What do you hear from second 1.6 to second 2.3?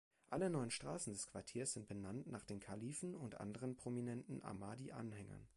sind benannt